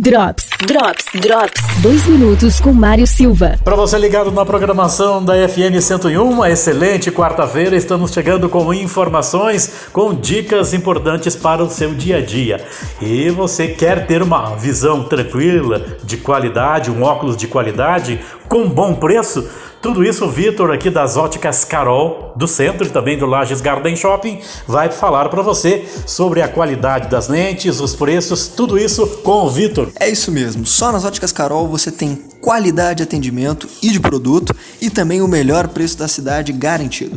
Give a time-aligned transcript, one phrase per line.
[0.00, 1.60] Drops, Drops, Drops.
[1.82, 3.58] Dois minutos com Mário Silva.
[3.64, 7.74] Para você ligado na programação da FM 101, uma excelente quarta-feira.
[7.74, 12.64] Estamos chegando com informações, com dicas importantes para o seu dia a dia.
[13.02, 18.94] E você quer ter uma visão tranquila, de qualidade, um óculos de qualidade, com bom
[18.94, 19.48] preço?
[19.80, 23.94] Tudo isso o Vitor aqui das Óticas Carol, do centro e também do Lages Garden
[23.94, 29.44] Shopping, vai falar para você sobre a qualidade das lentes, os preços, tudo isso com
[29.44, 29.88] o Vitor.
[30.00, 34.54] É isso mesmo, só nas Óticas Carol você tem qualidade de atendimento e de produto
[34.80, 37.16] e também o melhor preço da cidade garantido.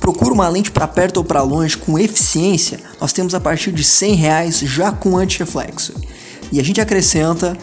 [0.00, 3.84] Procura uma lente para perto ou para longe com eficiência, nós temos a partir de
[3.84, 5.94] 100 reais já com anti-reflexo.
[6.50, 7.56] E a gente acrescenta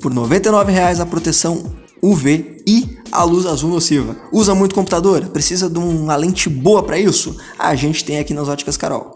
[0.00, 1.64] por R$ 99,00 a proteção
[2.02, 4.16] UV e a luz azul nociva.
[4.32, 5.26] Usa muito computador?
[5.26, 7.36] Precisa de uma lente boa para isso?
[7.58, 9.12] A gente tem aqui nas Óticas Carol.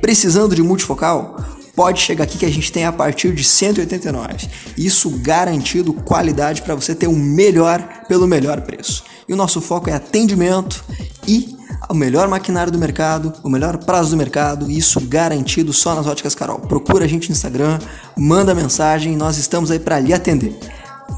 [0.00, 1.36] Precisando de multifocal?
[1.74, 4.48] Pode chegar aqui que a gente tem a partir de 189.
[4.76, 9.04] Isso garantido qualidade para você ter o melhor pelo melhor preço.
[9.26, 10.84] E o nosso foco é atendimento
[11.26, 11.56] e
[11.88, 16.34] o melhor maquinário do mercado, o melhor prazo do mercado, isso garantido só nas Óticas
[16.34, 16.58] Carol.
[16.58, 17.78] Procura a gente no Instagram,
[18.16, 20.58] manda mensagem, nós estamos aí para lhe atender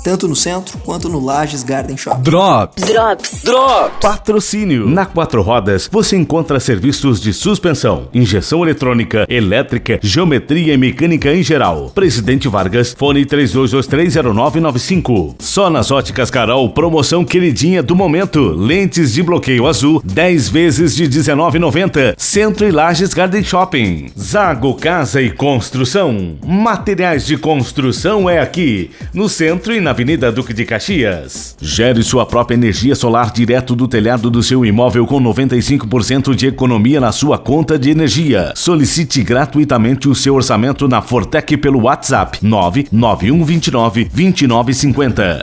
[0.02, 2.20] tanto no centro quanto no Lages Garden Shop.
[2.22, 2.84] Drops.
[2.84, 3.42] Drops.
[3.42, 3.98] Drops.
[4.00, 4.88] Patrocínio.
[4.88, 11.42] Na Quatro Rodas você encontra serviços de suspensão, injeção eletrônica, elétrica, geometria e mecânica em
[11.42, 11.90] geral.
[11.94, 15.36] Presidente Vargas, fone 32230995.
[15.38, 18.40] Só nas óticas Carol, promoção queridinha do momento.
[18.40, 22.14] Lentes de bloqueio azul, 10 vezes de 19,90.
[22.16, 24.10] Centro e Lages Garden Shopping.
[24.18, 26.36] Zago Casa e Construção.
[26.44, 31.54] Materiais de construção é aqui, no centro e na Avenida Duque de Caxias.
[31.60, 37.00] Gere sua própria energia solar direto do telhado do seu imóvel com 95% de economia
[37.00, 38.52] na sua conta de energia.
[38.56, 45.42] Solicite gratuitamente o seu orçamento na Fortec pelo WhatsApp 99129 2950.